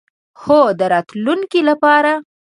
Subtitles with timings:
[0.43, 2.11] هو، د راتلونکی لپاره